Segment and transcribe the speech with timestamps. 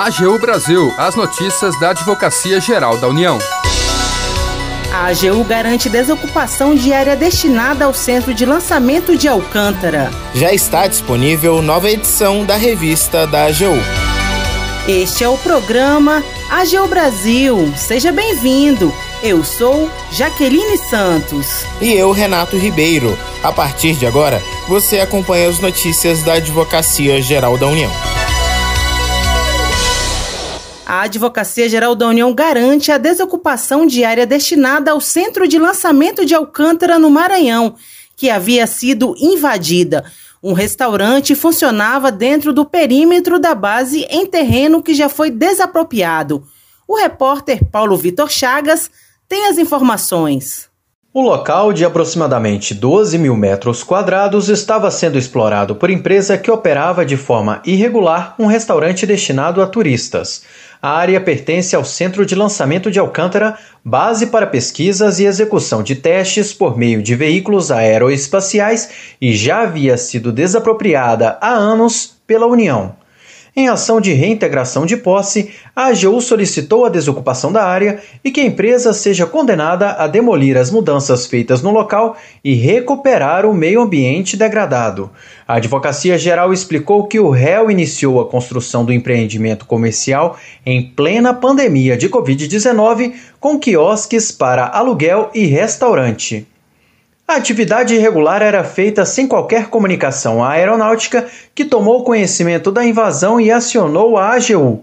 [0.00, 3.38] AGU Brasil, as notícias da Advocacia Geral da União.
[4.90, 10.10] A AGU garante desocupação de área destinada ao Centro de Lançamento de Alcântara.
[10.32, 13.76] Já está disponível nova edição da revista da AGU.
[14.88, 17.70] Este é o programa AGU Brasil.
[17.76, 18.90] Seja bem-vindo.
[19.22, 21.66] Eu sou Jaqueline Santos.
[21.78, 23.18] E eu, Renato Ribeiro.
[23.42, 27.92] A partir de agora, você acompanha as notícias da Advocacia Geral da União.
[30.90, 36.26] A Advocacia Geral da União garante a desocupação de área destinada ao Centro de Lançamento
[36.26, 37.76] de Alcântara, no Maranhão,
[38.16, 40.04] que havia sido invadida.
[40.42, 46.42] Um restaurante funcionava dentro do perímetro da base em terreno que já foi desapropriado.
[46.88, 48.90] O repórter Paulo Vitor Chagas
[49.28, 50.68] tem as informações.
[51.12, 57.04] O local, de aproximadamente 12 mil metros quadrados, estava sendo explorado por empresa que operava
[57.04, 60.42] de forma irregular um restaurante destinado a turistas.
[60.82, 65.94] A área pertence ao Centro de Lançamento de Alcântara, base para pesquisas e execução de
[65.94, 68.88] testes por meio de veículos aeroespaciais
[69.20, 72.99] e já havia sido desapropriada há anos pela União.
[73.54, 78.40] Em ação de reintegração de posse, a AGU solicitou a desocupação da área e que
[78.40, 83.80] a empresa seja condenada a demolir as mudanças feitas no local e recuperar o meio
[83.80, 85.10] ambiente degradado.
[85.48, 91.34] A Advocacia Geral explicou que o réu iniciou a construção do empreendimento comercial em plena
[91.34, 96.46] pandemia de Covid-19 com quiosques para aluguel e restaurante.
[97.30, 103.40] A atividade irregular era feita sem qualquer comunicação à aeronáutica, que tomou conhecimento da invasão
[103.40, 104.82] e acionou a AGU.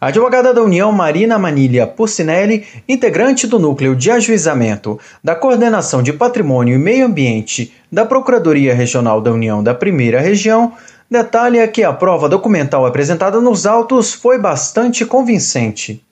[0.00, 6.12] A advogada da União Marina Manilha Pucinelli, integrante do Núcleo de Ajuizamento da Coordenação de
[6.12, 10.72] Patrimônio e Meio Ambiente da Procuradoria Regional da União da Primeira Região,
[11.08, 16.04] detalha que a prova documental apresentada nos autos foi bastante convincente.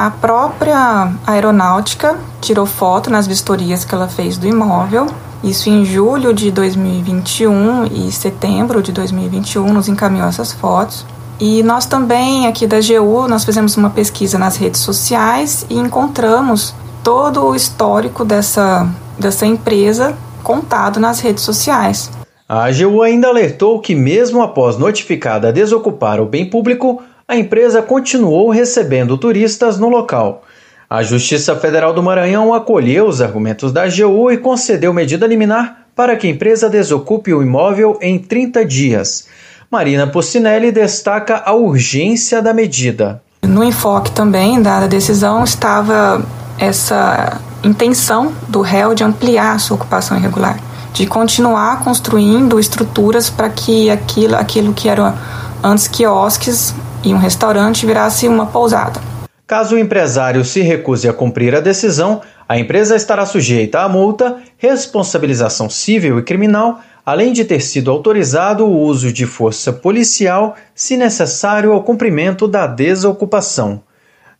[0.00, 5.08] A própria aeronáutica tirou foto nas vistorias que ela fez do imóvel,
[5.42, 11.04] isso em julho de 2021 e setembro de 2021 nos encaminhou essas fotos.
[11.40, 16.72] E nós também aqui da GU, nós fizemos uma pesquisa nas redes sociais e encontramos
[17.02, 22.08] todo o histórico dessa, dessa empresa contado nas redes sociais.
[22.48, 27.82] A AGU ainda alertou que, mesmo após notificada a desocupar o bem público, a empresa
[27.82, 30.44] continuou recebendo turistas no local.
[30.88, 36.16] A Justiça Federal do Maranhão acolheu os argumentos da AGU e concedeu medida liminar para
[36.16, 39.26] que a empresa desocupe o imóvel em 30 dias.
[39.70, 43.22] Marina Pucinelli destaca a urgência da medida.
[43.42, 46.24] No enfoque também da decisão estava
[46.58, 50.58] essa intenção do réu de ampliar a sua ocupação irregular,
[50.94, 55.14] de continuar construindo estruturas para que aquilo, aquilo que era
[55.62, 59.00] antes quiosques e um restaurante virasse uma pousada.
[59.46, 64.36] Caso o empresário se recuse a cumprir a decisão, a empresa estará sujeita a multa,
[64.58, 70.98] responsabilização civil e criminal, além de ter sido autorizado o uso de força policial se
[70.98, 73.80] necessário ao cumprimento da desocupação.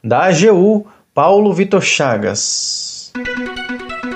[0.04, 3.10] Da AGU, Paulo Vitor Chagas.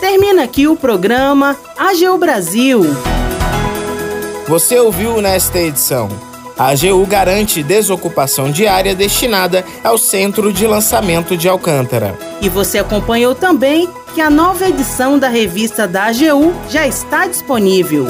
[0.00, 2.80] Termina aqui o programa AGU Brasil.
[4.48, 6.08] Você ouviu nesta edição.
[6.58, 12.18] A AGU garante desocupação diária destinada ao Centro de Lançamento de Alcântara.
[12.40, 18.06] E você acompanhou também que a nova edição da revista da AGU já está disponível.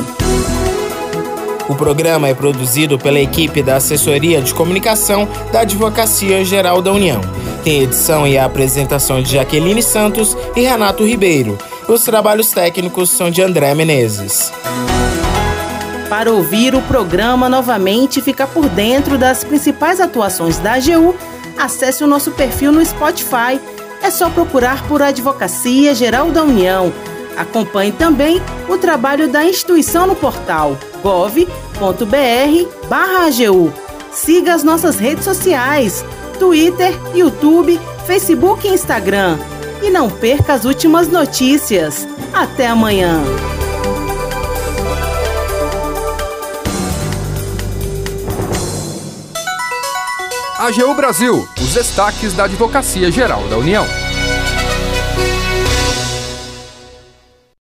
[1.69, 7.21] O programa é produzido pela equipe da Assessoria de Comunicação da Advocacia Geral da União.
[7.65, 11.59] Tem edição e apresentação de Jaqueline Santos e Renato Ribeiro.
[11.89, 14.53] Os trabalhos técnicos são de André Menezes.
[16.09, 21.17] Para ouvir o programa novamente e ficar por dentro das principais atuações da AGU,
[21.59, 23.61] acesse o nosso perfil no Spotify.
[24.01, 26.93] É só procurar por Advocacia Geral da União.
[27.37, 31.47] Acompanhe também o trabalho da instituição no portal gov.br/agu.
[34.11, 36.05] Siga as nossas redes sociais:
[36.38, 39.38] Twitter, YouTube, Facebook e Instagram.
[39.83, 42.09] E não perca as últimas notícias.
[42.33, 43.23] Até amanhã!
[50.59, 54.06] AGU Brasil, os destaques da Advocacia Geral da União.